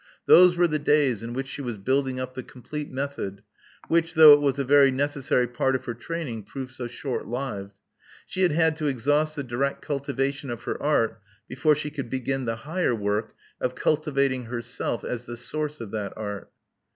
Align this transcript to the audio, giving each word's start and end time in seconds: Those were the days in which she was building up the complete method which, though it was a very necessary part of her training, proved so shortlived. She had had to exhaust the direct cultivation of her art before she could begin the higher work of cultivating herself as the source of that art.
Those 0.25 0.57
were 0.57 0.67
the 0.67 0.79
days 0.79 1.21
in 1.21 1.33
which 1.33 1.47
she 1.47 1.61
was 1.61 1.77
building 1.77 2.19
up 2.19 2.33
the 2.33 2.41
complete 2.41 2.89
method 2.89 3.43
which, 3.87 4.15
though 4.15 4.33
it 4.33 4.41
was 4.41 4.57
a 4.57 4.63
very 4.63 4.89
necessary 4.89 5.45
part 5.47 5.75
of 5.75 5.85
her 5.85 5.93
training, 5.93 6.41
proved 6.41 6.71
so 6.71 6.87
shortlived. 6.87 7.73
She 8.25 8.41
had 8.41 8.51
had 8.51 8.75
to 8.77 8.87
exhaust 8.87 9.35
the 9.35 9.43
direct 9.43 9.83
cultivation 9.83 10.49
of 10.49 10.63
her 10.63 10.81
art 10.81 11.21
before 11.47 11.75
she 11.75 11.91
could 11.91 12.09
begin 12.09 12.45
the 12.45 12.55
higher 12.65 12.95
work 12.95 13.35
of 13.61 13.75
cultivating 13.75 14.45
herself 14.45 15.03
as 15.03 15.27
the 15.27 15.37
source 15.37 15.79
of 15.79 15.91
that 15.91 16.13
art. 16.17 16.49